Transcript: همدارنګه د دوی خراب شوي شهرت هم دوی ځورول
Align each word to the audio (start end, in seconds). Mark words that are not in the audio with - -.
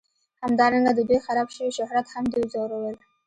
همدارنګه 0.43 0.91
د 0.95 0.99
دوی 1.09 1.19
خراب 1.25 1.47
شوي 1.55 1.71
شهرت 1.77 2.05
هم 2.13 2.23
دوی 2.33 2.43
ځورول 2.53 2.95